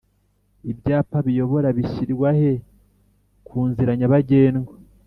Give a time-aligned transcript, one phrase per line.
[0.71, 2.51] Ibyapa biyobora bishyirwahe
[3.47, 4.73] kunziranyabagendwa